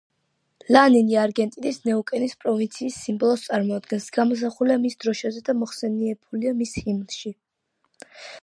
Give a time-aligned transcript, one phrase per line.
[0.75, 7.37] ლანინი არგენტინის ნეუკენის პროვინციის სიმბოლოს წარმოადგენს, გამოსახულია მის დროშაზე და მოხსენიებულია მის ჰიმნში.